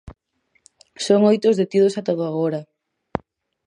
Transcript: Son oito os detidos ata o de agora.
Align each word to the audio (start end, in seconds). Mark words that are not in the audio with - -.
Son 1.05 1.19
oito 1.31 1.45
os 1.51 1.57
detidos 1.61 1.97
ata 1.99 2.15
o 2.15 2.17
de 2.19 2.25
agora. 2.31 2.61